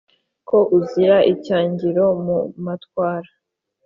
Ko 0.47 0.57
uzira 0.77 1.17
icyangiro 1.33 2.03
mu 2.25 2.37
matwara, 2.65 3.29